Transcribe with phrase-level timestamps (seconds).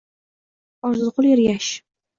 [0.87, 1.71] Orziqul Ergash